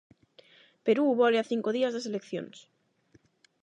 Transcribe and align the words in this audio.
Perú 0.85 1.05
bole 1.21 1.37
a 1.39 1.49
cinco 1.51 1.69
días 1.77 1.93
das 1.93 2.07
eleccións. 2.11 2.57